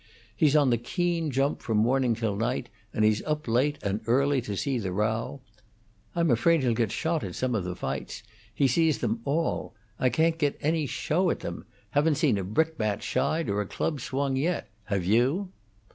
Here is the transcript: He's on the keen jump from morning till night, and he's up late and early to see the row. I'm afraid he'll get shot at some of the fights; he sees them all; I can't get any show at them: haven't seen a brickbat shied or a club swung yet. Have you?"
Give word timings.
He's 0.35 0.55
on 0.55 0.71
the 0.71 0.79
keen 0.79 1.29
jump 1.29 1.61
from 1.61 1.77
morning 1.77 2.15
till 2.15 2.35
night, 2.35 2.69
and 2.91 3.05
he's 3.05 3.21
up 3.21 3.47
late 3.47 3.77
and 3.83 4.01
early 4.07 4.41
to 4.41 4.57
see 4.57 4.79
the 4.79 4.91
row. 4.91 5.41
I'm 6.15 6.31
afraid 6.31 6.63
he'll 6.63 6.73
get 6.73 6.91
shot 6.91 7.23
at 7.23 7.35
some 7.35 7.53
of 7.53 7.65
the 7.65 7.75
fights; 7.75 8.23
he 8.51 8.67
sees 8.67 8.97
them 8.97 9.21
all; 9.25 9.75
I 9.99 10.09
can't 10.09 10.39
get 10.39 10.57
any 10.59 10.87
show 10.87 11.29
at 11.29 11.41
them: 11.41 11.67
haven't 11.91 12.15
seen 12.15 12.39
a 12.39 12.43
brickbat 12.43 13.03
shied 13.03 13.47
or 13.47 13.61
a 13.61 13.67
club 13.67 14.01
swung 14.01 14.35
yet. 14.35 14.71
Have 14.85 15.05
you?" 15.05 15.49